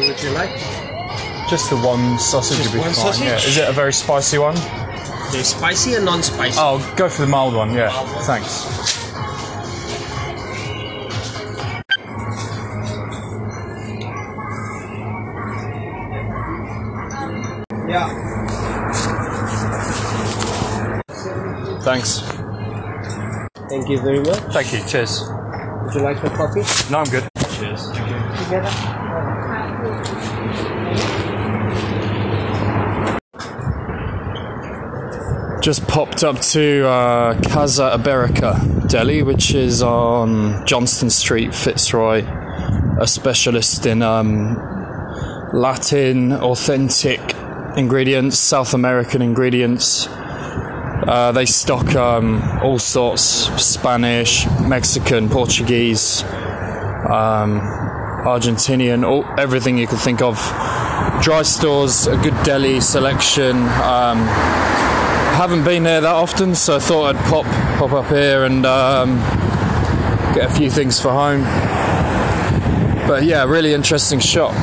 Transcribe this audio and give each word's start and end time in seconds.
would 0.00 0.22
you 0.22 0.30
like? 0.30 0.50
Just 1.48 1.70
the 1.70 1.76
one 1.76 2.18
sausage 2.18 2.58
Just 2.58 2.70
would 2.70 2.78
be 2.78 2.80
one 2.80 2.92
fine. 2.92 3.22
Yeah. 3.22 3.36
Is 3.36 3.56
it 3.56 3.68
a 3.68 3.72
very 3.72 3.92
spicy 3.92 4.38
one? 4.38 4.56
There's 5.32 5.48
spicy 5.48 5.94
and 5.94 6.04
non-spicy. 6.04 6.56
Oh, 6.58 6.94
go 6.96 7.08
for 7.08 7.22
the 7.22 7.28
mild 7.28 7.54
one. 7.54 7.72
Yeah. 7.72 7.90
Thanks. 8.22 8.66
Yeah. 17.88 18.08
Thanks. 21.82 22.20
Thank 23.68 23.88
you 23.88 24.00
very 24.00 24.20
much. 24.20 24.38
Thank 24.52 24.72
you. 24.72 24.84
Cheers. 24.86 25.22
Would 25.84 25.94
you 25.94 26.00
like 26.00 26.22
a 26.24 26.30
coffee? 26.30 26.64
No, 26.90 26.98
I'm 26.98 27.08
good. 27.08 27.28
Cheers. 27.56 27.88
Just 35.62 35.88
popped 35.88 36.22
up 36.22 36.38
to 36.40 36.86
uh, 36.86 37.40
Casa 37.48 37.96
Iberica 37.98 38.86
Deli, 38.88 39.22
which 39.22 39.54
is 39.54 39.82
on 39.82 40.66
Johnston 40.66 41.08
Street, 41.08 41.54
Fitzroy. 41.54 42.24
A 43.00 43.06
specialist 43.06 43.86
in 43.86 44.02
um, 44.02 44.56
Latin, 45.54 46.32
authentic 46.32 47.20
ingredients, 47.76 48.38
South 48.38 48.74
American 48.74 49.22
ingredients. 49.22 50.08
Uh, 50.08 51.32
they 51.32 51.46
stock 51.46 51.94
um, 51.94 52.42
all 52.62 52.78
sorts 52.78 53.22
Spanish, 53.62 54.46
Mexican, 54.60 55.30
Portuguese, 55.30 56.22
um, 57.10 57.60
Argentinian, 58.26 59.06
all, 59.06 59.24
everything 59.38 59.78
you 59.78 59.86
could 59.86 59.98
think 59.98 60.20
of. 60.20 60.36
Dry 61.22 61.42
stores, 61.42 62.06
a 62.06 62.16
good 62.16 62.34
deli 62.44 62.80
selection. 62.80 63.56
Um, 63.56 64.18
haven't 65.36 65.64
been 65.64 65.82
there 65.82 66.00
that 66.00 66.14
often, 66.14 66.54
so 66.54 66.76
I 66.76 66.78
thought 66.78 67.14
I'd 67.14 67.24
pop 67.26 67.44
pop 67.78 67.92
up 67.92 68.06
here 68.06 68.44
and 68.44 68.64
um, 68.66 69.16
get 70.34 70.50
a 70.50 70.54
few 70.54 70.70
things 70.70 71.00
for 71.00 71.10
home. 71.10 71.42
But 73.06 73.24
yeah, 73.24 73.44
really 73.44 73.72
interesting 73.72 74.18
shop. 74.18 74.54